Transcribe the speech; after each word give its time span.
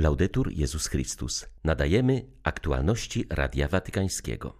Laudetur 0.00 0.52
Jezus 0.52 0.86
Chrystus. 0.86 1.46
Nadajemy 1.64 2.26
aktualności 2.42 3.26
Radia 3.30 3.68
Watykańskiego. 3.68 4.56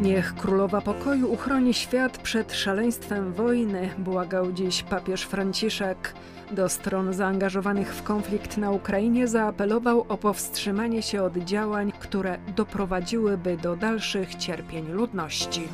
Niech 0.00 0.34
Królowa 0.34 0.80
Pokoju 0.80 1.32
uchroni 1.32 1.74
świat 1.74 2.18
przed 2.18 2.52
szaleństwem 2.52 3.32
wojny, 3.32 3.90
błagał 3.98 4.52
dziś 4.52 4.82
papież 4.82 5.22
Franciszek. 5.22 6.14
Do 6.50 6.68
stron 6.68 7.12
zaangażowanych 7.12 7.94
w 7.94 8.02
konflikt 8.02 8.56
na 8.56 8.70
Ukrainie 8.70 9.28
zaapelował 9.28 10.06
o 10.08 10.16
powstrzymanie 10.18 11.02
się 11.02 11.22
od 11.22 11.36
działań, 11.36 11.92
które 12.00 12.38
doprowadziłyby 12.56 13.56
do 13.56 13.76
dalszych 13.76 14.34
cierpień 14.34 14.92
ludności. 14.92 15.68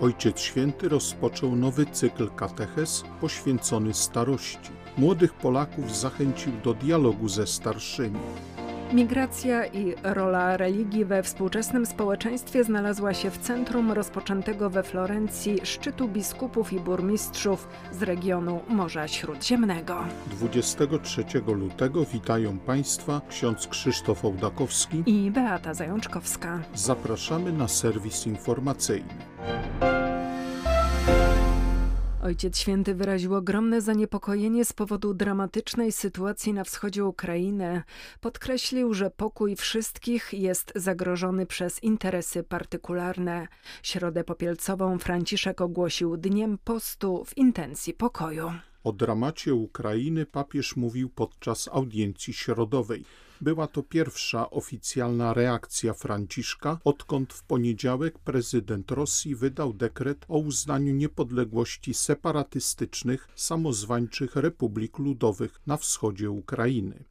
Ojciec 0.00 0.40
Święty 0.40 0.88
rozpoczął 0.88 1.56
nowy 1.56 1.86
cykl 1.86 2.30
kateches 2.36 3.04
poświęcony 3.20 3.94
starości. 3.94 4.70
Młodych 4.98 5.34
Polaków 5.34 5.96
zachęcił 5.96 6.52
do 6.64 6.74
dialogu 6.74 7.28
ze 7.28 7.46
starszymi. 7.46 8.20
Migracja 8.92 9.66
i 9.66 9.94
rola 10.02 10.56
religii 10.56 11.04
we 11.04 11.22
współczesnym 11.22 11.86
społeczeństwie 11.86 12.64
znalazła 12.64 13.14
się 13.14 13.30
w 13.30 13.38
centrum 13.38 13.92
rozpoczętego 13.92 14.70
we 14.70 14.82
Florencji 14.82 15.60
szczytu 15.62 16.08
biskupów 16.08 16.72
i 16.72 16.80
burmistrzów 16.80 17.68
z 17.92 18.02
regionu 18.02 18.60
Morza 18.68 19.08
Śródziemnego. 19.08 20.04
23 20.26 21.24
lutego 21.46 22.04
witają 22.04 22.58
Państwa 22.58 23.20
ksiądz 23.28 23.66
Krzysztof 23.66 24.24
Ołdakowski 24.24 25.02
i 25.06 25.30
Beata 25.30 25.74
Zajączkowska. 25.74 26.60
Zapraszamy 26.74 27.52
na 27.52 27.68
serwis 27.68 28.26
informacyjny. 28.26 29.14
Ojciec 32.22 32.58
Święty 32.58 32.94
wyraził 32.94 33.34
ogromne 33.34 33.80
zaniepokojenie 33.80 34.64
z 34.64 34.72
powodu 34.72 35.14
dramatycznej 35.14 35.92
sytuacji 35.92 36.52
na 36.52 36.64
wschodzie 36.64 37.04
Ukrainy. 37.04 37.82
Podkreślił, 38.20 38.94
że 38.94 39.10
pokój 39.10 39.56
wszystkich 39.56 40.32
jest 40.32 40.72
zagrożony 40.76 41.46
przez 41.46 41.82
interesy 41.82 42.42
partykularne. 42.42 43.48
Środę 43.82 44.24
popielcową 44.24 44.98
Franciszek 44.98 45.60
ogłosił 45.60 46.16
dniem 46.16 46.58
postu 46.64 47.24
w 47.24 47.36
intencji 47.36 47.94
pokoju. 47.94 48.52
O 48.88 48.92
dramacie 48.92 49.54
Ukrainy 49.54 50.26
papież 50.26 50.76
mówił 50.76 51.08
podczas 51.08 51.68
audiencji 51.68 52.32
środowej. 52.34 53.04
Była 53.40 53.66
to 53.66 53.82
pierwsza 53.82 54.50
oficjalna 54.50 55.34
reakcja 55.34 55.94
Franciszka, 55.94 56.78
odkąd 56.84 57.32
w 57.32 57.42
poniedziałek 57.42 58.18
prezydent 58.18 58.90
Rosji 58.90 59.34
wydał 59.34 59.72
dekret 59.72 60.24
o 60.28 60.38
uznaniu 60.38 60.94
niepodległości 60.94 61.94
separatystycznych, 61.94 63.28
samozwańczych 63.34 64.36
republik 64.36 64.98
ludowych 64.98 65.60
na 65.66 65.76
wschodzie 65.76 66.30
Ukrainy. 66.30 67.04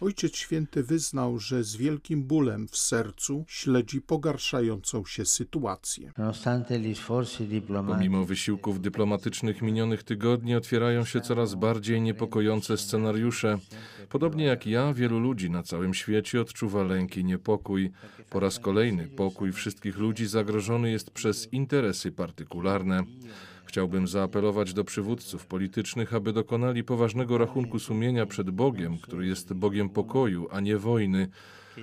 Ojciec 0.00 0.36
Święty 0.36 0.82
wyznał, 0.82 1.38
że 1.38 1.64
z 1.64 1.76
wielkim 1.76 2.22
bólem 2.24 2.68
w 2.68 2.76
sercu 2.76 3.44
śledzi 3.48 4.00
pogarszającą 4.00 5.04
się 5.04 5.24
sytuację. 5.24 6.12
Pomimo 7.94 8.24
wysiłków 8.24 8.80
dyplomatycznych 8.80 9.62
minionych 9.62 10.02
tygodni 10.02 10.54
otwierają 10.54 11.04
się 11.04 11.20
coraz 11.20 11.54
bardziej 11.54 12.00
niepokojące 12.00 12.76
scenariusze. 12.76 13.58
Podobnie 14.08 14.44
jak 14.44 14.66
ja, 14.66 14.92
wielu 14.92 15.18
ludzi 15.18 15.50
na 15.50 15.62
całym 15.62 15.94
świecie 15.94 16.40
odczuwa 16.40 16.82
lęk 16.82 17.16
i 17.16 17.24
niepokój. 17.24 17.90
Po 18.30 18.40
raz 18.40 18.58
kolejny 18.58 19.08
pokój 19.08 19.52
wszystkich 19.52 19.98
ludzi 19.98 20.26
zagrożony 20.26 20.90
jest 20.90 21.10
przez 21.10 21.52
interesy 21.52 22.12
partykularne. 22.12 23.04
Chciałbym 23.66 24.08
zaapelować 24.08 24.74
do 24.74 24.84
przywódców 24.84 25.46
politycznych, 25.46 26.14
aby 26.14 26.32
dokonali 26.32 26.84
poważnego 26.84 27.38
rachunku 27.38 27.78
sumienia 27.78 28.26
przed 28.26 28.50
Bogiem, 28.50 28.98
który 28.98 29.26
jest 29.26 29.52
Bogiem 29.52 29.88
pokoju, 29.88 30.48
a 30.50 30.60
nie 30.60 30.78
wojny, 30.78 31.28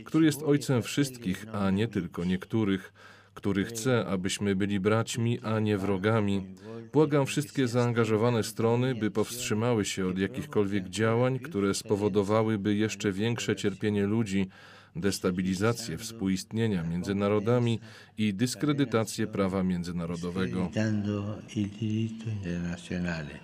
który 0.06 0.26
jest 0.26 0.44
Ojcem 0.44 0.82
wszystkich, 0.82 1.46
a 1.54 1.72
nie 1.72 1.88
tylko 1.88 2.26
niektórych, 2.26 2.94
który 3.34 3.66
chce, 3.66 4.06
abyśmy 4.06 4.56
byli 4.56 4.80
braćmi, 4.80 5.40
a 5.40 5.60
nie 5.60 5.78
wrogami. 5.78 6.46
Błagam 6.94 7.26
wszystkie 7.26 7.68
zaangażowane 7.68 8.44
strony, 8.44 8.96
by 8.96 9.12
powstrzymały 9.12 9.86
się 9.86 10.08
od 10.08 10.18
jakichkolwiek 10.18 10.90
działań, 10.90 11.40
które 11.40 11.74
spowodowałyby 11.74 12.76
jeszcze 12.76 13.12
większe 13.12 13.56
cierpienie 13.56 14.06
ludzi, 14.06 14.48
destabilizację 14.96 15.98
współistnienia 15.98 16.84
między 16.84 17.16
narodami 17.16 17.80
i 18.18 18.34
dyskredytację 18.34 19.28
prawa 19.28 19.64
międzynarodowego. 19.64 20.70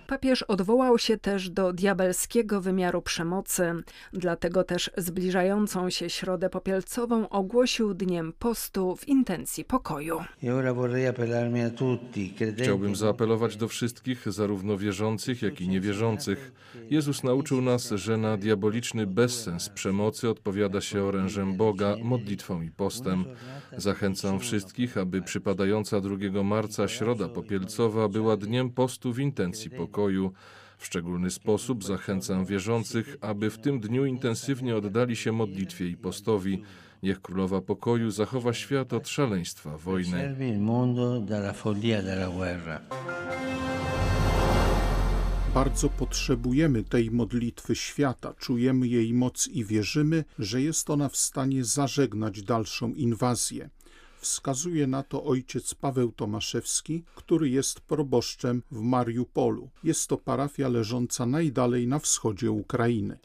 Papież 0.06 0.42
odwołał 0.42 0.98
się 0.98 1.16
też 1.16 1.50
do 1.50 1.72
diabelskiego 1.72 2.60
wymiaru 2.60 3.02
przemocy, 3.02 3.72
dlatego 4.12 4.64
też 4.64 4.90
zbliżającą 4.96 5.90
się 5.90 6.10
środę 6.10 6.50
popielcową 6.50 7.28
ogłosił 7.28 7.94
dniem 7.94 8.32
postu 8.38 8.96
w 8.96 9.08
intencji 9.08 9.64
pokoju. 9.64 10.20
Chciałbym 12.62 12.96
zaapelować 12.96 13.56
do 13.56 13.68
wszystkich, 13.68 14.32
zarówno 14.32 14.78
wierzących, 14.78 15.42
jak 15.42 15.60
i 15.60 15.68
niewierzących. 15.68 16.52
Jezus 16.90 17.24
nauczył 17.24 17.62
nas, 17.62 17.90
że 17.90 18.16
na 18.16 18.36
diaboliczny 18.36 19.06
bezsens 19.06 19.68
przemocy 19.68 20.28
odpowiada 20.28 20.80
się 20.80 21.02
orężem 21.02 21.39
Boga, 21.46 21.96
modlitwą 22.02 22.62
i 22.62 22.70
postem. 22.70 23.24
Zachęcam 23.76 24.40
wszystkich, 24.40 24.98
aby 24.98 25.22
przypadająca 25.22 26.00
2 26.00 26.42
marca 26.42 26.88
Środa 26.88 27.28
Popielcowa 27.28 28.08
była 28.08 28.36
dniem 28.36 28.70
postu 28.70 29.12
w 29.12 29.18
intencji 29.18 29.70
pokoju. 29.70 30.32
W 30.78 30.86
szczególny 30.86 31.30
sposób 31.30 31.84
zachęcam 31.84 32.46
wierzących, 32.46 33.16
aby 33.20 33.50
w 33.50 33.58
tym 33.58 33.80
dniu 33.80 34.06
intensywnie 34.06 34.76
oddali 34.76 35.16
się 35.16 35.32
modlitwie 35.32 35.88
i 35.88 35.96
postowi. 35.96 36.62
Niech 37.02 37.22
Królowa 37.22 37.60
Pokoju 37.60 38.10
zachowa 38.10 38.52
świat 38.52 38.92
od 38.92 39.08
szaleństwa 39.08 39.76
wojny. 39.76 40.36
Bardzo 45.54 45.88
potrzebujemy 45.88 46.84
tej 46.84 47.10
modlitwy 47.10 47.74
świata, 47.76 48.34
czujemy 48.34 48.88
jej 48.88 49.14
moc 49.14 49.48
i 49.48 49.64
wierzymy, 49.64 50.24
że 50.38 50.62
jest 50.62 50.90
ona 50.90 51.08
w 51.08 51.16
stanie 51.16 51.64
zażegnać 51.64 52.42
dalszą 52.42 52.94
inwazję. 52.94 53.70
Wskazuje 54.20 54.86
na 54.86 55.02
to 55.02 55.24
ojciec 55.24 55.74
Paweł 55.74 56.12
Tomaszewski, 56.12 57.04
który 57.14 57.48
jest 57.48 57.80
proboszczem 57.80 58.62
w 58.70 58.80
Mariupolu. 58.80 59.70
Jest 59.84 60.08
to 60.08 60.16
parafia 60.16 60.68
leżąca 60.68 61.26
najdalej 61.26 61.86
na 61.86 61.98
wschodzie 61.98 62.50
Ukrainy. 62.50 63.18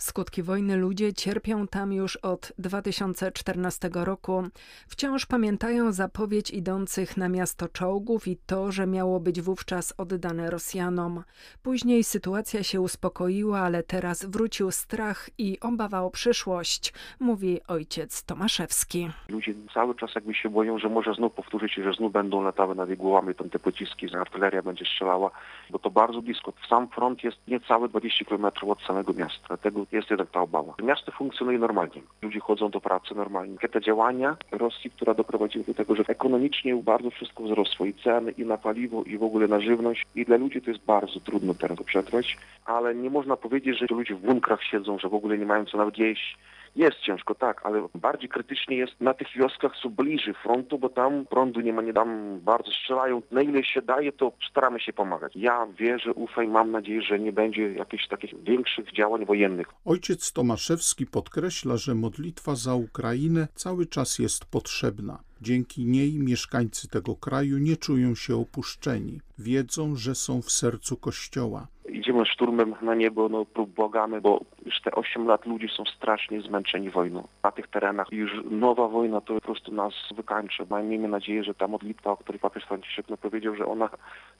Skutki 0.00 0.42
wojny 0.42 0.76
ludzie 0.76 1.12
cierpią 1.12 1.66
tam 1.66 1.92
już 1.92 2.16
od 2.16 2.52
2014 2.58 3.90
roku. 3.94 4.44
Wciąż 4.88 5.26
pamiętają 5.26 5.92
zapowiedź 5.92 6.50
idących 6.50 7.16
na 7.16 7.28
miasto 7.28 7.68
czołgów 7.68 8.28
i 8.28 8.36
to, 8.36 8.72
że 8.72 8.86
miało 8.86 9.20
być 9.20 9.40
wówczas 9.40 9.94
oddane 9.98 10.50
Rosjanom. 10.50 11.22
Później 11.62 12.04
sytuacja 12.04 12.62
się 12.62 12.80
uspokoiła, 12.80 13.60
ale 13.60 13.82
teraz 13.82 14.24
wrócił 14.24 14.70
strach 14.70 15.30
i 15.38 15.60
obawa 15.60 16.00
o 16.00 16.10
przyszłość, 16.10 16.92
mówi 17.20 17.60
ojciec 17.68 18.24
Tomaszewski. 18.24 19.10
Ludzie 19.28 19.54
cały 19.74 19.94
czas 19.94 20.14
jakby 20.14 20.34
się 20.34 20.48
boją, 20.48 20.78
że 20.78 20.88
może 20.88 21.14
znów 21.14 21.32
powtórzyć 21.32 21.72
się, 21.72 21.84
że 21.84 21.92
znów 21.92 22.12
będą 22.12 22.42
latały 22.42 22.74
nad 22.74 22.90
ich 22.90 22.98
głowami 22.98 23.34
te 23.34 23.58
pociski, 23.58 24.08
że 24.08 24.18
artyleria 24.18 24.62
będzie 24.62 24.84
strzelała, 24.84 25.30
bo 25.70 25.78
to 25.78 25.90
bardzo 25.90 26.22
blisko. 26.22 26.52
Sam 26.68 26.88
front 26.88 27.24
jest 27.24 27.38
niecałe 27.48 27.88
20 27.88 28.24
km 28.24 28.46
od 28.68 28.82
samego 28.82 29.12
miasta. 29.12 29.48
Dlatego 29.48 29.89
jest 29.92 30.10
jednak 30.10 30.30
ta 30.30 30.40
obawa. 30.40 30.74
Miasto 30.82 31.12
funkcjonuje 31.12 31.58
normalnie. 31.58 32.02
Ludzie 32.22 32.40
chodzą 32.40 32.70
do 32.70 32.80
pracy 32.80 33.14
normalnie. 33.14 33.58
Te 33.58 33.80
działania 33.80 34.36
Rosji, 34.50 34.90
która 34.90 35.14
doprowadziła 35.14 35.64
do 35.64 35.74
tego, 35.74 35.94
że 35.94 36.04
ekonomicznie 36.08 36.76
bardzo 36.76 37.10
wszystko 37.10 37.42
wzrosło 37.42 37.86
i 37.86 37.94
ceny, 37.94 38.30
i 38.30 38.44
na 38.44 38.56
paliwo, 38.56 39.02
i 39.02 39.18
w 39.18 39.22
ogóle 39.22 39.48
na 39.48 39.60
żywność. 39.60 40.06
I 40.14 40.24
dla 40.24 40.36
ludzi 40.36 40.62
to 40.62 40.70
jest 40.70 40.84
bardzo 40.84 41.20
trudno 41.20 41.54
teraz 41.54 41.78
to 41.78 41.84
przetrwać. 41.84 42.36
Ale 42.64 42.94
nie 42.94 43.10
można 43.10 43.36
powiedzieć, 43.36 43.78
że 43.78 43.86
ludzie 43.90 44.14
w 44.14 44.20
bunkrach 44.20 44.62
siedzą, 44.62 44.98
że 44.98 45.08
w 45.08 45.14
ogóle 45.14 45.38
nie 45.38 45.46
mają 45.46 45.64
co 45.64 45.78
nawet 45.78 45.98
jeść. 45.98 46.38
Jest 46.76 46.98
ciężko, 46.98 47.34
tak, 47.34 47.66
ale 47.66 47.88
bardziej 47.94 48.28
krytycznie 48.28 48.76
jest 48.76 49.00
na 49.00 49.14
tych 49.14 49.28
wioskach, 49.36 49.72
co 49.82 49.88
bliżej 49.88 50.34
frontu, 50.34 50.78
bo 50.78 50.88
tam 50.88 51.26
prądu 51.26 51.60
nie 51.60 51.72
ma, 51.72 51.82
nie 51.82 51.92
tam 51.92 52.40
bardzo 52.40 52.70
strzelają. 52.70 53.22
Na 53.30 53.42
ile 53.42 53.64
się 53.64 53.82
daje, 53.82 54.12
to 54.12 54.32
staramy 54.50 54.80
się 54.80 54.92
pomagać. 54.92 55.32
Ja 55.36 55.66
wierzę, 55.78 56.12
ufaj, 56.12 56.48
mam 56.48 56.70
nadzieję, 56.70 57.02
że 57.02 57.18
nie 57.18 57.32
będzie 57.32 57.72
jakichś 57.72 58.08
takich 58.08 58.42
większych 58.42 58.92
działań 58.92 59.26
wojennych. 59.26 59.66
Ojciec 59.84 60.32
Tomaszewski 60.32 61.06
podkreśla, 61.06 61.76
że 61.76 61.94
modlitwa 61.94 62.54
za 62.54 62.74
Ukrainę 62.74 63.48
cały 63.54 63.86
czas 63.86 64.18
jest 64.18 64.44
potrzebna. 64.44 65.29
Dzięki 65.40 65.84
niej 65.84 66.18
mieszkańcy 66.18 66.88
tego 66.88 67.16
kraju 67.16 67.58
nie 67.58 67.76
czują 67.76 68.14
się 68.14 68.36
opuszczeni. 68.36 69.20
Wiedzą, 69.38 69.96
że 69.96 70.14
są 70.14 70.42
w 70.42 70.50
sercu 70.50 70.96
Kościoła 70.96 71.66
idziemy 72.10 72.26
szturmem 72.26 72.74
na 72.82 72.94
niebo, 72.94 73.28
no 73.28 73.46
błagamy, 73.66 74.20
bo 74.20 74.40
Już 74.66 74.80
te 74.80 74.90
8 74.92 75.26
lat 75.26 75.46
ludzie 75.46 75.68
są 75.68 75.84
strasznie 75.84 76.40
zmęczeni 76.40 76.90
wojną. 76.90 77.28
Na 77.42 77.50
tych 77.50 77.68
terenach 77.68 78.06
już 78.12 78.30
nowa 78.50 78.88
wojna 78.88 79.20
to 79.20 79.34
po 79.34 79.40
prostu 79.40 79.72
nas 79.72 79.94
wykańczy. 80.16 80.66
Miejmy 80.82 81.08
nadzieję, 81.08 81.44
że 81.44 81.54
ta 81.54 81.68
modlitwa, 81.68 82.10
o 82.10 82.16
której 82.16 82.38
papież 82.38 82.64
Franciszek 82.64 83.06
no 83.08 83.16
powiedział, 83.16 83.56
że 83.56 83.66
ona 83.66 83.88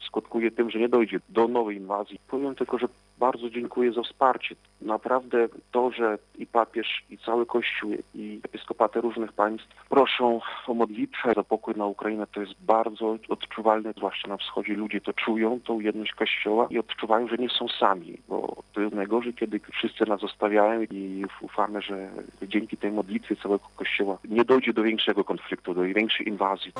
skutkuje 0.06 0.50
tym, 0.50 0.70
że 0.70 0.78
nie 0.78 0.88
dojdzie 0.88 1.20
do 1.28 1.48
nowej 1.48 1.76
inwazji. 1.76 2.20
Powiem 2.28 2.54
tylko, 2.54 2.78
że 2.78 2.88
bardzo 3.20 3.50
dziękuję 3.50 3.92
za 3.92 4.02
wsparcie. 4.02 4.54
Naprawdę 4.80 5.48
to, 5.72 5.90
że 5.90 6.18
i 6.38 6.46
papież, 6.46 7.04
i 7.10 7.18
cały 7.18 7.46
Kościół, 7.46 7.90
i 8.14 8.40
episkopaty 8.44 9.00
różnych 9.00 9.32
państw 9.32 9.88
proszą 9.88 10.40
o 10.66 10.74
modlitwę 10.74 11.32
za 11.36 11.44
pokój 11.44 11.74
na 11.76 11.86
Ukrainę, 11.86 12.26
to 12.26 12.40
jest 12.40 12.54
bardzo 12.60 13.16
odczuwalne, 13.28 13.92
zwłaszcza 13.96 14.28
na 14.28 14.36
wschodzie. 14.36 14.74
Ludzie 14.74 15.00
to 15.00 15.12
czują, 15.12 15.60
tą 15.60 15.80
jedność 15.80 16.12
Kościoła 16.12 16.66
i 16.70 16.78
odczuwają, 16.78 17.28
że 17.28 17.36
nie 17.36 17.48
są 17.48 17.68
sami, 17.68 18.18
bo 18.28 18.62
to 18.72 18.80
jest 18.80 18.94
najgorzej, 18.94 19.34
kiedy 19.34 19.60
wszyscy 19.72 20.06
nas 20.06 20.20
zostawiają 20.20 20.82
i 20.82 21.24
ufamy, 21.40 21.82
że 21.82 22.10
dzięki 22.42 22.76
tej 22.76 22.92
modlitwie 22.92 23.36
całego 23.36 23.64
Kościoła 23.76 24.18
nie 24.24 24.44
dojdzie 24.44 24.72
do 24.72 24.82
większego 24.82 25.24
konfliktu, 25.24 25.74
do 25.74 25.82
większej 25.82 26.28
inwazji. 26.28 26.72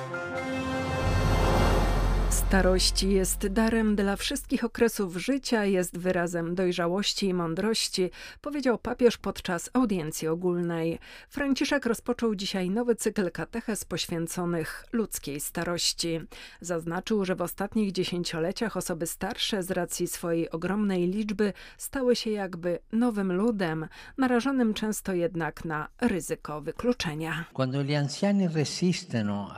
Starości 2.51 3.11
jest 3.11 3.47
darem 3.47 3.97
dla 3.97 4.17
wszystkich 4.17 4.65
okresów 4.65 5.17
życia, 5.17 5.65
jest 5.65 5.99
wyrazem 5.99 6.55
dojrzałości 6.55 7.27
i 7.27 7.35
mądrości, 7.35 8.11
powiedział 8.41 8.79
papież 8.79 9.17
podczas 9.17 9.71
audiencji 9.73 10.29
ogólnej. 10.29 10.99
Franciszek 11.29 11.87
rozpoczął 11.87 12.35
dzisiaj 12.35 12.71
nowy 12.71 12.95
cykl 12.95 13.31
katechez 13.31 13.85
poświęconych 13.85 14.85
ludzkiej 14.93 15.41
starości. 15.41 16.21
Zaznaczył, 16.61 17.25
że 17.25 17.35
w 17.35 17.43
ostatnich 17.43 17.93
dziesięcioleciach 17.93 18.77
osoby 18.77 19.07
starsze 19.07 19.63
z 19.63 19.71
racji 19.71 20.07
swojej 20.07 20.51
ogromnej 20.51 21.07
liczby 21.07 21.53
stały 21.79 22.17
się 22.17 22.31
jakby 22.31 22.79
nowym 22.93 23.33
ludem, 23.33 23.89
narażonym 24.19 24.75
często 24.75 25.13
jednak 25.13 25.65
na 25.65 25.89
ryzyko 26.01 26.61
wykluczenia. 26.61 27.45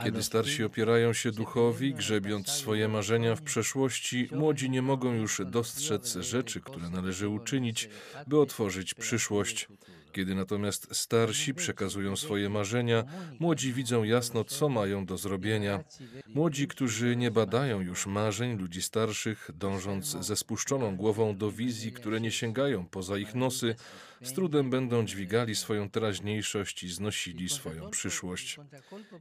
Kiedy 0.03 0.23
starsi 0.23 0.63
opierają 0.63 1.13
się 1.13 1.31
duchowi, 1.31 1.93
grzebiąc 1.93 2.49
swoje 2.49 2.82
swoje 2.83 2.93
marzenia 2.93 3.35
w 3.35 3.41
przeszłości, 3.41 4.29
młodzi 4.31 4.69
nie 4.69 4.81
mogą 4.81 5.13
już 5.13 5.41
dostrzec 5.45 6.15
rzeczy, 6.15 6.61
które 6.61 6.89
należy 6.89 7.29
uczynić, 7.29 7.89
by 8.27 8.39
otworzyć 8.39 8.93
przyszłość. 8.93 9.67
Kiedy 10.11 10.35
natomiast 10.35 10.87
starsi 10.95 11.53
przekazują 11.53 12.15
swoje 12.15 12.49
marzenia, 12.49 13.03
młodzi 13.39 13.73
widzą 13.73 14.03
jasno, 14.03 14.43
co 14.43 14.69
mają 14.69 15.05
do 15.05 15.17
zrobienia. 15.17 15.83
Młodzi, 16.27 16.67
którzy 16.67 17.15
nie 17.15 17.31
badają 17.31 17.81
już 17.81 18.07
marzeń 18.07 18.57
ludzi 18.57 18.81
starszych, 18.81 19.49
dążąc 19.53 20.05
ze 20.05 20.35
spuszczoną 20.35 20.95
głową 20.95 21.37
do 21.37 21.51
wizji, 21.51 21.91
które 21.91 22.21
nie 22.21 22.31
sięgają 22.31 22.85
poza 22.85 23.17
ich 23.17 23.35
nosy, 23.35 23.75
z 24.23 24.33
trudem 24.33 24.69
będą 24.69 25.05
dźwigali 25.05 25.55
swoją 25.55 25.89
teraźniejszość 25.89 26.83
i 26.83 26.89
znosili 26.89 27.49
swoją 27.49 27.89
przyszłość. 27.89 28.59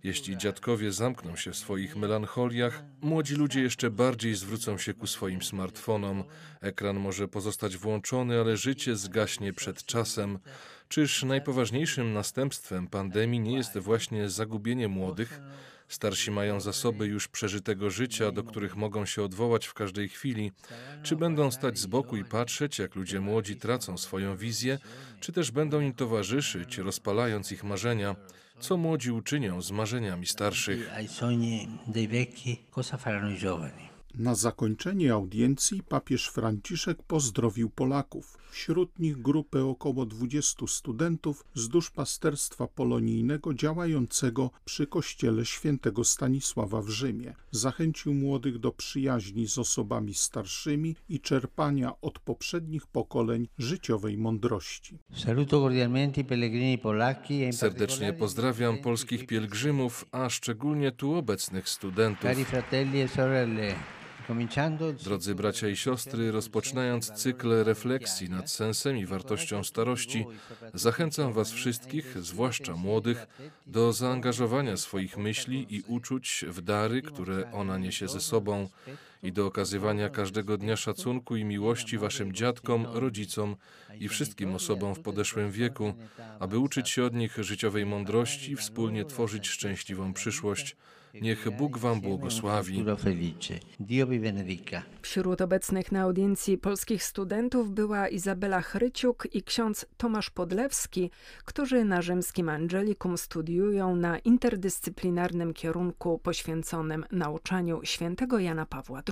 Jeśli 0.04 0.36
dziadkowie 0.36 0.92
zamkną 0.92 1.36
się 1.36 1.50
w 1.50 1.56
swoich 1.56 1.96
melancholiach, 1.96 2.84
młodzi 3.00 3.34
ludzie 3.34 3.60
jeszcze 3.60 3.90
bardziej 3.90 4.34
zwrócą 4.34 4.78
się 4.78 4.94
ku 4.94 5.06
swoim 5.06 5.42
smartfonom. 5.42 6.24
Ekran 6.60 6.96
może 7.00 7.28
pozostać 7.28 7.76
włączony, 7.76 8.40
ale 8.40 8.56
życie 8.56 8.96
zgaśnie 8.96 9.52
przed 9.52 9.84
czasem. 9.84 10.38
Czyż 10.88 11.22
najpoważniejszym 11.22 12.12
następstwem 12.12 12.88
pandemii 12.88 13.40
nie 13.40 13.56
jest 13.56 13.78
właśnie 13.78 14.28
zagubienie 14.28 14.88
młodych? 14.88 15.40
Starsi 15.92 16.30
mają 16.30 16.60
zasoby 16.60 17.06
już 17.06 17.28
przeżytego 17.28 17.90
życia, 17.90 18.32
do 18.32 18.44
których 18.44 18.76
mogą 18.76 19.06
się 19.06 19.22
odwołać 19.22 19.66
w 19.66 19.74
każdej 19.74 20.08
chwili. 20.08 20.52
Czy 21.02 21.16
będą 21.16 21.50
stać 21.50 21.78
z 21.78 21.86
boku 21.86 22.16
i 22.16 22.24
patrzeć, 22.24 22.78
jak 22.78 22.94
ludzie 22.94 23.20
młodzi 23.20 23.56
tracą 23.56 23.98
swoją 23.98 24.36
wizję, 24.36 24.78
czy 25.20 25.32
też 25.32 25.50
będą 25.50 25.80
im 25.80 25.94
towarzyszyć, 25.94 26.78
rozpalając 26.78 27.52
ich 27.52 27.64
marzenia? 27.64 28.16
Co 28.60 28.76
młodzi 28.76 29.10
uczynią 29.10 29.62
z 29.62 29.70
marzeniami 29.70 30.26
starszych? 30.26 30.90
Na 34.18 34.34
zakończenie 34.34 35.12
audiencji 35.12 35.82
papież 35.82 36.28
Franciszek 36.28 37.02
pozdrowił 37.02 37.70
Polaków. 37.70 38.38
Wśród 38.50 38.98
nich 38.98 39.22
grupę 39.22 39.64
około 39.64 40.06
20 40.06 40.66
studentów 40.66 41.44
z 41.54 41.68
duszpasterstwa 41.68 42.66
polonijnego 42.66 43.54
działającego 43.54 44.50
przy 44.64 44.86
kościele 44.86 45.44
świętego 45.44 46.04
Stanisława 46.04 46.82
w 46.82 46.88
Rzymie. 46.88 47.34
Zachęcił 47.50 48.14
młodych 48.14 48.58
do 48.58 48.72
przyjaźni 48.72 49.48
z 49.48 49.58
osobami 49.58 50.14
starszymi 50.14 50.96
i 51.08 51.20
czerpania 51.20 52.00
od 52.00 52.18
poprzednich 52.18 52.86
pokoleń 52.86 53.48
życiowej 53.58 54.18
mądrości. 54.18 54.98
E 57.48 57.52
Serdecznie 57.52 58.12
pozdrawiam 58.12 58.78
polskich 58.78 59.26
pielgrzymów, 59.26 60.04
a 60.12 60.30
szczególnie 60.30 60.92
tu 60.92 61.14
obecnych 61.14 61.68
studentów. 61.68 62.22
Drodzy 65.04 65.34
bracia 65.34 65.68
i 65.68 65.76
siostry, 65.76 66.32
rozpoczynając 66.32 67.10
cykl 67.10 67.64
refleksji 67.64 68.30
nad 68.30 68.50
sensem 68.50 68.96
i 68.96 69.06
wartością 69.06 69.64
starości, 69.64 70.26
zachęcam 70.74 71.32
Was 71.32 71.52
wszystkich, 71.52 72.22
zwłaszcza 72.22 72.76
młodych, 72.76 73.26
do 73.66 73.92
zaangażowania 73.92 74.76
swoich 74.76 75.18
myśli 75.18 75.66
i 75.70 75.82
uczuć 75.88 76.44
w 76.48 76.60
dary, 76.60 77.02
które 77.02 77.52
ona 77.52 77.78
niesie 77.78 78.08
ze 78.08 78.20
sobą 78.20 78.68
i 79.22 79.32
do 79.32 79.46
okazywania 79.46 80.08
każdego 80.08 80.58
dnia 80.58 80.76
szacunku 80.76 81.36
i 81.36 81.44
miłości 81.44 81.98
Waszym 81.98 82.32
dziadkom, 82.32 82.86
rodzicom 82.92 83.56
i 84.00 84.08
wszystkim 84.08 84.54
osobom 84.54 84.94
w 84.94 85.00
podeszłym 85.00 85.50
wieku, 85.50 85.94
aby 86.40 86.58
uczyć 86.58 86.90
się 86.90 87.04
od 87.04 87.14
nich 87.14 87.36
życiowej 87.38 87.86
mądrości 87.86 88.52
i 88.52 88.56
wspólnie 88.56 89.04
tworzyć 89.04 89.48
szczęśliwą 89.48 90.12
przyszłość. 90.12 90.76
Niech 91.20 91.50
Bóg 91.50 91.78
Wam 91.78 92.00
błogosławi. 92.00 92.84
Wśród 95.02 95.40
obecnych 95.40 95.92
na 95.92 96.00
audiencji 96.00 96.58
polskich 96.58 97.02
studentów 97.04 97.70
była 97.70 98.08
Izabela 98.08 98.60
Chryciuk 98.60 99.28
i 99.32 99.42
ksiądz 99.42 99.86
Tomasz 99.96 100.30
Podlewski, 100.30 101.10
którzy 101.44 101.84
na 101.84 102.02
rzymskim 102.02 102.48
Angelikum 102.48 103.18
studiują 103.18 103.96
na 103.96 104.18
interdyscyplinarnym 104.18 105.54
kierunku 105.54 106.18
poświęconym 106.18 107.04
nauczaniu 107.10 107.80
świętego 107.84 108.38
Jana 108.38 108.66
Pawła 108.66 109.02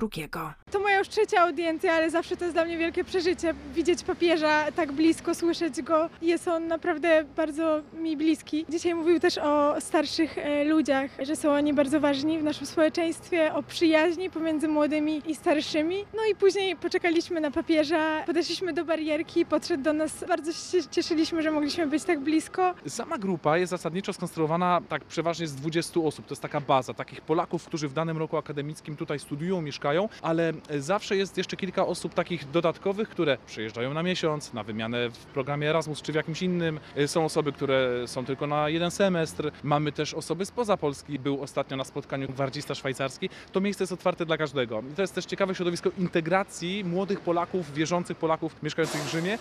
To 0.71 0.79
moja 0.79 0.99
już 0.99 1.07
trzecia 1.07 1.41
audiencja, 1.41 1.93
ale 1.93 2.09
zawsze 2.09 2.37
to 2.37 2.45
jest 2.45 2.55
dla 2.55 2.65
mnie 2.65 2.77
wielkie 2.77 3.03
przeżycie. 3.03 3.53
Widzieć 3.75 4.03
papieża 4.03 4.71
tak 4.71 4.91
blisko, 4.91 5.35
słyszeć 5.35 5.81
go. 5.81 6.09
Jest 6.21 6.47
on 6.47 6.67
naprawdę 6.67 7.23
bardzo 7.35 7.81
mi 7.93 8.17
bliski. 8.17 8.65
Dzisiaj 8.69 8.95
mówił 8.95 9.19
też 9.19 9.37
o 9.37 9.81
starszych 9.81 10.37
e, 10.37 10.63
ludziach, 10.63 11.11
że 11.23 11.35
są 11.35 11.51
oni 11.51 11.73
bardzo 11.73 11.99
ważni 11.99 12.39
w 12.39 12.43
naszym 12.43 12.67
społeczeństwie, 12.67 13.53
o 13.53 13.63
przyjaźni 13.63 14.29
pomiędzy 14.29 14.67
młodymi 14.67 15.21
i 15.25 15.35
starszymi. 15.35 16.05
No 16.13 16.19
i 16.31 16.35
później 16.35 16.75
poczekaliśmy 16.75 17.41
na 17.41 17.51
papieża, 17.51 18.23
podeszliśmy 18.25 18.73
do 18.73 18.85
barierki, 18.85 19.45
podszedł 19.45 19.83
do 19.83 19.93
nas. 19.93 20.23
Bardzo 20.27 20.53
się 20.53 20.89
cieszyliśmy, 20.91 21.41
że 21.41 21.51
mogliśmy 21.51 21.87
być 21.87 22.03
tak 22.03 22.19
blisko. 22.19 22.73
Sama 22.87 23.17
grupa 23.17 23.57
jest 23.57 23.69
zasadniczo 23.69 24.13
skonstruowana 24.13 24.81
tak 24.89 25.03
przeważnie 25.03 25.47
z 25.47 25.55
20 25.55 25.99
osób. 25.99 26.25
To 26.25 26.31
jest 26.31 26.41
taka 26.41 26.61
baza 26.61 26.93
takich 26.93 27.21
Polaków, 27.21 27.65
którzy 27.65 27.87
w 27.87 27.93
danym 27.93 28.17
roku 28.17 28.37
akademickim 28.37 28.95
tutaj 28.95 29.19
studiują, 29.19 29.61
mieszkają, 29.61 29.90
ale 30.21 30.53
zawsze 30.79 31.15
jest 31.15 31.37
jeszcze 31.37 31.57
kilka 31.57 31.85
osób 31.87 32.13
takich 32.13 32.51
dodatkowych, 32.51 33.09
które 33.09 33.37
przyjeżdżają 33.45 33.93
na 33.93 34.03
miesiąc, 34.03 34.53
na 34.53 34.63
wymianę 34.63 35.09
w 35.09 35.17
programie 35.17 35.69
Erasmus 35.69 36.01
czy 36.01 36.11
w 36.11 36.15
jakimś 36.15 36.41
innym. 36.41 36.79
Są 37.07 37.25
osoby, 37.25 37.51
które 37.51 38.07
są 38.07 38.25
tylko 38.25 38.47
na 38.47 38.69
jeden 38.69 38.91
semestr. 38.91 39.51
Mamy 39.63 39.91
też 39.91 40.13
osoby 40.13 40.45
spoza 40.45 40.77
Polski. 40.77 41.19
Był 41.19 41.41
ostatnio 41.41 41.77
na 41.77 41.83
spotkaniu 41.83 42.27
gwardzista 42.27 42.75
szwajcarski. 42.75 43.29
To 43.51 43.61
miejsce 43.61 43.83
jest 43.83 43.93
otwarte 43.93 44.25
dla 44.25 44.37
każdego. 44.37 44.83
To 44.95 45.01
jest 45.01 45.15
też 45.15 45.25
ciekawe 45.25 45.55
środowisko 45.55 45.89
integracji 45.97 46.83
młodych 46.83 47.19
Polaków, 47.19 47.73
wierzących 47.73 48.17
Polaków 48.17 48.63
mieszkających 48.63 49.01
w 49.01 49.11
Rzymie. 49.11 49.37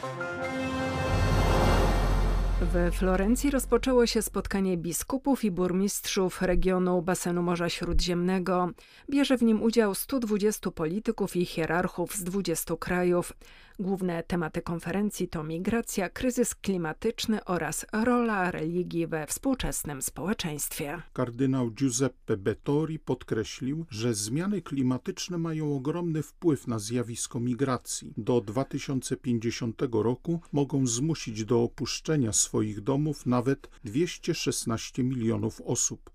We 2.60 2.90
Florencji 2.90 3.50
rozpoczęło 3.50 4.06
się 4.06 4.22
spotkanie 4.22 4.76
biskupów 4.76 5.44
i 5.44 5.50
burmistrzów 5.50 6.42
regionu 6.42 7.02
basenu 7.02 7.42
Morza 7.42 7.68
Śródziemnego. 7.68 8.70
Bierze 9.10 9.38
w 9.38 9.42
nim 9.42 9.62
udział 9.62 9.94
120 9.94 10.70
polityków 10.70 11.36
i 11.36 11.44
hierarchów 11.46 12.14
z 12.14 12.24
20 12.24 12.76
krajów. 12.76 13.32
Główne 13.78 14.22
tematy 14.22 14.62
konferencji 14.62 15.28
to 15.28 15.44
migracja, 15.44 16.10
kryzys 16.10 16.54
klimatyczny 16.54 17.44
oraz 17.44 17.86
rola 17.92 18.50
religii 18.50 19.06
we 19.06 19.26
współczesnym 19.26 20.02
społeczeństwie. 20.02 21.02
Kardynał 21.12 21.70
Giuseppe 21.70 22.36
Bettori 22.36 22.98
podkreślił, 22.98 23.86
że 23.90 24.14
zmiany 24.14 24.62
klimatyczne 24.62 25.38
mają 25.38 25.76
ogromny 25.76 26.22
wpływ 26.22 26.66
na 26.66 26.78
zjawisko 26.78 27.40
migracji. 27.40 28.14
Do 28.16 28.40
2050 28.40 29.82
roku 29.92 30.40
mogą 30.52 30.86
zmusić 30.86 31.44
do 31.44 31.62
opuszczenia 31.62 32.32
swoich 32.32 32.49
domów 32.80 33.26
nawet 33.26 33.70
216 33.84 35.02
milionów 35.02 35.60
osób. 35.60 36.10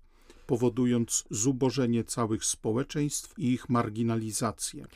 Powodując 0.46 1.24
zubożenie 1.30 2.04
całych 2.04 2.44
społeczeństw 2.44 3.38
i 3.38 3.52
ich 3.52 3.68
marginalizację. 3.68 4.86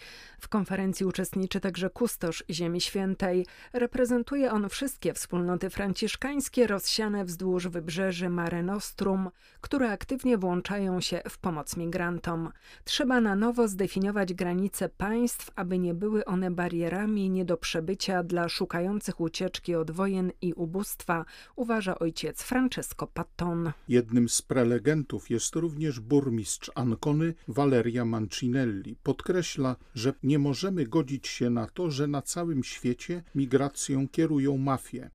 W 0.41 0.49
konferencji 0.49 1.07
uczestniczy 1.07 1.61
także 1.61 1.91
kustosz 1.91 2.45
Ziemi 2.51 2.81
Świętej. 2.81 3.47
Reprezentuje 3.73 4.53
on 4.53 4.69
wszystkie 4.69 5.15
wspólnoty 5.15 5.71
franciszkańskie 5.71 6.67
rozsiane 6.67 7.25
wzdłuż 7.25 7.69
wybrzeży 7.69 8.29
Mare 8.29 8.63
Nostrum, 8.63 9.31
które 9.61 9.91
aktywnie 9.91 10.39
włączają 10.39 11.01
się 11.01 11.23
w 11.29 11.39
pomoc 11.39 11.77
migrantom. 11.77 12.51
Trzeba 12.85 13.21
na 13.21 13.37
nowo 13.37 13.69
zdefiniować 13.69 14.35
granice 14.35 14.89
państw, 14.89 15.51
aby 15.57 15.79
nie 15.79 15.95
były 15.95 16.25
one 16.25 16.51
barierami 16.51 17.31
nie 17.31 17.45
do 17.45 17.57
przebycia 17.57 18.23
dla 18.23 18.49
szukających 18.49 19.21
ucieczki 19.21 19.75
od 19.75 19.91
wojen 19.91 20.33
i 20.41 20.53
ubóstwa, 20.53 21.25
uważa 21.57 21.99
ojciec 21.99 22.43
Francesco 22.43 23.07
Patton. 23.07 23.73
Jednym 23.89 24.29
z 24.29 24.43
prelegentów 24.43 25.31
jest 25.31 25.40
również 25.55 26.01
burmistrz 26.01 26.71
Ancony 26.75 27.35
Valeria 27.49 28.05
Mancinelli. 28.05 28.97
Podkreśla, 29.03 29.77
że 29.95 30.13
nie 30.23 30.39
możemy 30.39 30.87
godzić 30.87 31.29
się 31.29 31.51
na 31.51 31.67
to, 31.67 31.91
że 31.91 32.07
na 32.07 32.23
całym 32.23 32.65
świecie 32.65 33.23
migracją 33.35 34.09
kierują 34.09 34.57
mafie. 34.57 35.11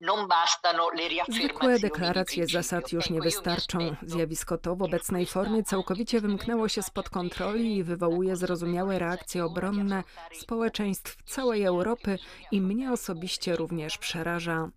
Zwykłe 1.30 1.80
deklaracje 1.80 2.48
zasad 2.48 2.92
już 2.92 3.10
nie 3.10 3.22
wystarczą. 3.22 3.96
Zjawisko 4.06 4.58
to 4.58 4.76
w 4.76 4.82
obecnej 4.82 5.26
formie 5.26 5.64
całkowicie 5.64 6.22
wymknęło 6.22 6.68
się 6.68 6.82
spod 6.84 7.10
kontroli 7.10 7.78
i 7.78 7.84
wywołuje 7.84 8.36
zrozumiałe 8.36 9.00
reakcje 9.00 9.46
obronne 9.46 10.04
społeczeństw 10.34 11.24
całej 11.24 11.64
Europy 11.64 12.18
i 12.52 12.62
mnie 12.62 12.92
osobiście 12.92 13.56
również 13.56 13.98
przeraża. 13.98 14.70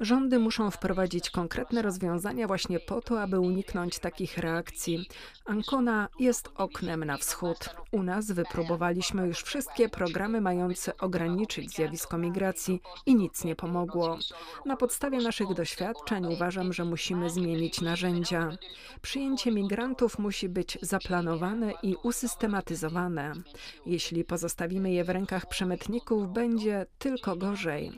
Rządy 0.00 0.38
muszą 0.38 0.70
wprowadzić 0.70 1.30
konkretne 1.30 1.82
rozwiązania 1.82 2.46
właśnie 2.46 2.80
po 2.80 3.00
to, 3.00 3.20
aby 3.22 3.40
uniknąć 3.40 3.98
takich 3.98 4.38
reakcji. 4.38 4.95
Ancona 5.44 6.08
jest 6.18 6.48
oknem 6.54 7.04
na 7.04 7.16
wschód. 7.16 7.70
U 7.92 8.02
nas 8.02 8.30
wypróbowaliśmy 8.32 9.26
już 9.26 9.42
wszystkie 9.42 9.88
programy 9.88 10.40
mające 10.40 10.96
ograniczyć 10.96 11.70
zjawisko 11.70 12.18
migracji 12.18 12.80
i 13.06 13.14
nic 13.14 13.44
nie 13.44 13.56
pomogło. 13.56 14.18
Na 14.66 14.76
podstawie 14.76 15.18
naszych 15.18 15.54
doświadczeń 15.54 16.26
uważam, 16.26 16.72
że 16.72 16.84
musimy 16.84 17.30
zmienić 17.30 17.80
narzędzia. 17.80 18.56
Przyjęcie 19.02 19.52
migrantów 19.52 20.18
musi 20.18 20.48
być 20.48 20.78
zaplanowane 20.82 21.72
i 21.82 21.96
usystematyzowane. 22.02 23.32
Jeśli 23.86 24.24
pozostawimy 24.24 24.92
je 24.92 25.04
w 25.04 25.08
rękach 25.08 25.48
przemytników, 25.48 26.32
będzie 26.32 26.86
tylko 26.98 27.36
gorzej. 27.36 27.92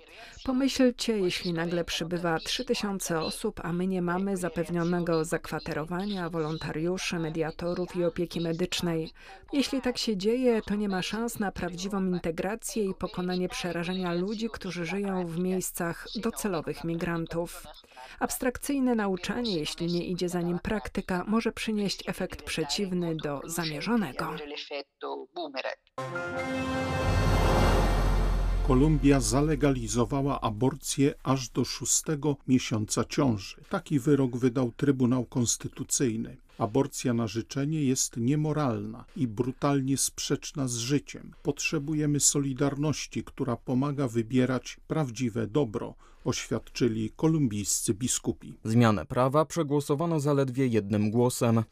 Pomyślcie, 0.45 1.19
jeśli 1.19 1.52
nagle 1.52 1.85
przybywa 1.85 2.38
3000 2.38 3.21
osób, 3.21 3.61
a 3.64 3.73
my 3.73 3.87
nie 3.87 4.02
mamy 4.02 4.37
zapewnionego 4.37 5.25
zakwaterowania, 5.25 6.31
wolontariuszy, 6.31 6.88
mediatorów 7.18 7.97
i 7.97 8.04
opieki 8.04 8.40
medycznej. 8.40 9.12
Jeśli 9.52 9.83
tak 9.83 9.99
się 9.99 10.16
dzieje, 10.16 10.62
to 10.62 10.75
nie 10.75 10.88
ma 10.88 11.02
szans 11.02 11.38
na 11.38 11.52
prawdziwą 11.52 12.04
integrację 12.04 12.85
i 12.85 12.95
pokonanie 12.95 13.49
przerażenia 13.49 14.12
ludzi, 14.12 14.49
którzy 14.52 14.85
żyją 14.85 15.26
w 15.26 15.38
miejscach 15.38 16.07
docelowych 16.16 16.85
migrantów. 16.85 17.64
Abstrakcyjne 18.21 18.95
nauczanie, 18.95 19.59
jeśli 19.59 19.87
nie 19.87 20.07
idzie 20.07 20.28
za 20.28 20.40
nim 20.40 20.59
praktyka, 20.59 21.25
może 21.26 21.52
przynieść 21.52 22.09
efekt 22.09 22.42
przeciwny 22.42 23.16
do 23.16 23.40
zamierzonego. 23.45 24.35
Kolumbia 28.69 29.21
zalegalizowała 29.21 30.41
aborcję 30.41 31.15
aż 31.23 31.49
do 31.49 31.65
szóstego 31.65 32.37
miesiąca 32.49 33.05
ciąży. 33.05 33.57
Taki 33.69 33.99
wyrok 33.99 34.37
wydał 34.37 34.73
Trybunał 34.77 35.25
Konstytucyjny. 35.25 36.37
Aborcja 36.59 37.15
na 37.15 37.27
życzenie 37.27 37.85
jest 37.85 38.17
niemoralna 38.17 39.05
i 39.17 39.27
brutalnie 39.27 39.97
sprzeczna 39.97 40.69
z 40.69 40.77
życiem. 40.77 41.33
Potrzebujemy 41.43 42.21
solidarności, 42.21 43.25
która 43.25 43.57
pomaga 43.57 44.09
wybierać 44.09 44.77
prawdziwe 44.89 45.47
dobro, 45.47 45.95
oświadczyli 46.29 47.11
kolumbijscy 47.17 47.95
biskupi. 47.95 48.59
Zmianę 48.65 49.07
prawa 49.07 49.45
przegłosowano 49.45 50.21
zaledwie 50.21 50.67
jednym 50.67 51.11
głosem. 51.11 51.63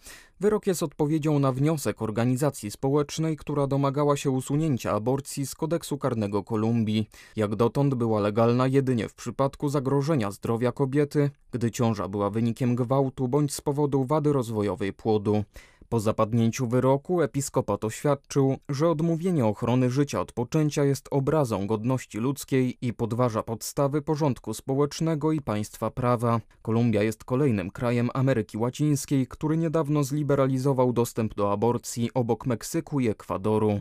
Wyrok 0.41 0.67
jest 0.67 0.83
odpowiedzią 0.83 1.39
na 1.39 1.53
wniosek 1.53 2.03
organizacji 2.03 2.71
społecznej, 2.71 3.37
która 3.37 3.67
domagała 3.67 4.17
się 4.17 4.31
usunięcia 4.31 4.93
aborcji 4.93 5.47
z 5.47 5.55
kodeksu 5.55 5.99
karnego 5.99 6.45
Kolumbii. 6.45 7.09
Jak 7.37 7.57
dotąd 7.57 7.95
była 7.95 8.21
legalna 8.21 8.67
jedynie 8.67 9.09
w 9.09 9.15
przypadku 9.15 9.69
zagrożenia 9.69 10.31
zdrowia 10.31 10.73
kobiety, 10.73 11.31
gdy 11.51 11.71
ciąża 11.71 12.09
była 12.09 12.31
wynikiem 12.31 12.75
gwałtu 12.75 13.29
bądź 13.29 13.55
z 13.55 13.61
powodu 13.61 14.05
wady 14.05 14.33
rozwojowej 14.33 14.93
płodu. 14.93 15.45
Po 15.89 16.01
zapadnięciu 16.01 16.67
wyroku 16.67 17.23
episkopat 17.23 17.85
oświadczył, 17.85 18.57
że 18.69 18.91
odmówienie 18.91 19.47
ochrony 19.47 19.91
życia 19.91 20.21
od 20.21 20.33
poczęcia 20.33 20.85
jest 20.85 21.09
obrazą 21.11 21.67
godności 21.67 22.19
ludzkiej 22.19 22.79
i 22.83 22.93
podważa 22.93 23.43
podstawy 23.43 24.03
porządku 24.03 24.55
społecznego 24.55 25.33
i 25.33 25.41
państwa 25.41 25.91
prawa. 25.91 26.41
Kolumbia 26.63 27.03
jest 27.03 27.25
kolejnym 27.25 27.71
krajem 27.71 28.11
Ameryki 28.15 28.59
Łacińskiej, 28.59 29.27
który 29.27 29.57
niedawno 29.57 30.05
zliberalizował 30.05 30.93
dostęp 30.93 31.35
do 31.35 31.53
aborcji 31.53 32.11
obok 32.15 32.47
Meksyku 32.47 33.01
i 33.01 33.09
Ekwadoru. 33.09 33.81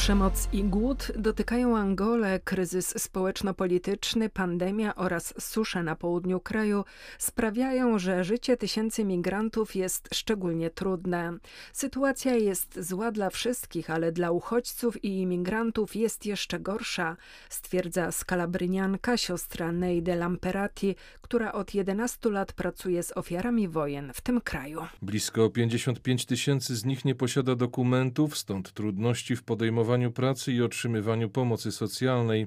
Przemoc 0.00 0.48
i 0.52 0.64
głód 0.64 1.12
dotykają 1.16 1.76
Angolę. 1.76 2.40
Kryzys 2.44 2.94
społeczno-polityczny, 3.02 4.28
pandemia 4.28 4.94
oraz 4.94 5.34
susze 5.38 5.82
na 5.82 5.96
południu 5.96 6.40
kraju 6.40 6.84
sprawiają, 7.18 7.98
że 7.98 8.24
życie 8.24 8.56
tysięcy 8.56 9.04
migrantów 9.04 9.76
jest 9.76 10.08
szczególnie 10.14 10.70
trudne. 10.70 11.32
Sytuacja 11.72 12.34
jest 12.34 12.80
zła 12.80 13.12
dla 13.12 13.30
wszystkich, 13.30 13.90
ale 13.90 14.12
dla 14.12 14.30
uchodźców 14.30 15.04
i 15.04 15.20
imigrantów 15.20 15.96
jest 15.96 16.26
jeszcze 16.26 16.60
gorsza, 16.60 17.16
stwierdza 17.48 18.12
skalabrynianka 18.12 19.16
siostra 19.16 19.72
Neide 19.72 20.16
Lamperati, 20.16 20.94
która 21.20 21.52
od 21.52 21.74
11 21.74 22.30
lat 22.30 22.52
pracuje 22.52 23.02
z 23.02 23.16
ofiarami 23.16 23.68
wojen 23.68 24.12
w 24.14 24.20
tym 24.20 24.40
kraju. 24.40 24.80
Blisko 25.02 25.50
55 25.50 26.26
tysięcy 26.26 26.76
z 26.76 26.84
nich 26.84 27.04
nie 27.04 27.14
posiada 27.14 27.54
dokumentów, 27.54 28.38
stąd 28.38 28.72
trudności 28.72 29.36
w 29.36 29.42
podejmowaniu 29.42 29.89
pracy 30.14 30.52
i 30.52 30.62
otrzymywaniu 30.62 31.30
pomocy 31.30 31.72
socjalnej. 31.72 32.46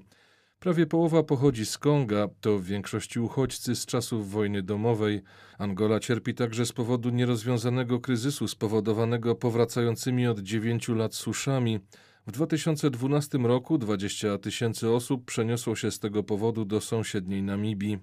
Prawie 0.59 0.85
połowa 0.85 1.23
pochodzi 1.23 1.65
z 1.65 1.77
Konga, 1.77 2.27
to 2.41 2.57
w 2.59 2.65
większości 2.65 3.19
uchodźcy 3.19 3.75
z 3.75 3.85
czasów 3.85 4.31
wojny 4.31 4.63
domowej. 4.63 5.21
Angola 5.57 6.00
cierpi 6.00 6.33
także 6.33 6.65
z 6.65 6.71
powodu 6.71 7.09
nierozwiązanego 7.09 8.00
kryzysu 8.00 8.47
spowodowanego 8.47 9.35
powracającymi 9.35 10.27
od 10.27 10.39
9 10.39 10.88
lat 10.88 11.15
suszami. 11.15 11.79
W 12.27 12.31
2012 12.31 13.38
roku 13.38 13.77
20 13.77 14.38
tysięcy 14.38 14.89
osób 14.89 15.25
przeniosło 15.25 15.75
się 15.75 15.91
z 15.91 16.00
tego 16.00 16.23
powodu 16.23 16.65
do 16.65 16.81
sąsiedniej 16.81 17.43
Namibii. 17.43 18.00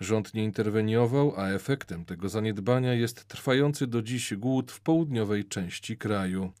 Rząd 0.00 0.34
nie 0.34 0.44
interweniował, 0.44 1.32
a 1.36 1.48
efektem 1.48 2.04
tego 2.04 2.28
zaniedbania 2.28 2.94
jest 2.94 3.24
trwający 3.24 3.86
do 3.86 4.02
dziś 4.02 4.34
głód 4.34 4.72
w 4.72 4.80
południowej 4.80 5.44
części 5.44 5.96
kraju. 5.96 6.52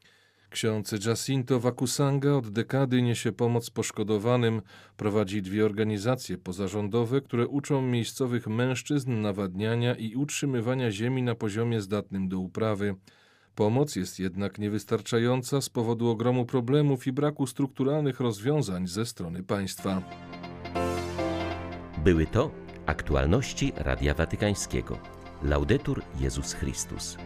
Ksiądz 0.50 1.06
Jacinto 1.06 1.60
Wakusanga 1.60 2.32
od 2.36 2.50
dekady 2.50 3.02
niesie 3.02 3.32
pomoc 3.32 3.70
poszkodowanym, 3.70 4.62
prowadzi 4.96 5.42
dwie 5.42 5.64
organizacje 5.64 6.38
pozarządowe, 6.38 7.20
które 7.20 7.46
uczą 7.46 7.82
miejscowych 7.82 8.46
mężczyzn 8.46 9.20
nawadniania 9.20 9.94
i 9.94 10.14
utrzymywania 10.14 10.90
ziemi 10.90 11.22
na 11.22 11.34
poziomie 11.34 11.80
zdatnym 11.80 12.28
do 12.28 12.38
uprawy. 12.38 12.94
Pomoc 13.54 13.96
jest 13.96 14.18
jednak 14.18 14.58
niewystarczająca 14.58 15.60
z 15.60 15.68
powodu 15.68 16.08
ogromu 16.08 16.46
problemów 16.46 17.06
i 17.06 17.12
braku 17.12 17.46
strukturalnych 17.46 18.20
rozwiązań 18.20 18.86
ze 18.86 19.06
strony 19.06 19.42
państwa. 19.42 20.02
Były 22.04 22.26
to 22.26 22.50
aktualności 22.86 23.72
Radia 23.76 24.14
Watykańskiego. 24.14 24.98
Laudetur 25.42 26.02
Jezus 26.20 26.52
Chrystus. 26.52 27.16